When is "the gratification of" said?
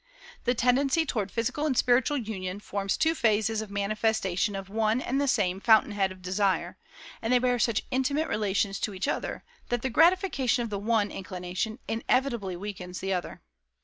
9.83-10.71